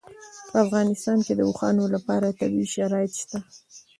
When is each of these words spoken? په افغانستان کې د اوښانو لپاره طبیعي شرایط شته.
په 0.49 0.55
افغانستان 0.65 1.17
کې 1.25 1.33
د 1.35 1.41
اوښانو 1.47 1.83
لپاره 1.95 2.35
طبیعي 2.39 2.67
شرایط 2.75 3.13
شته. 3.21 3.39